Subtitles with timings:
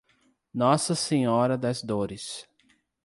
[0.51, 2.49] Nossa Senhora das Dores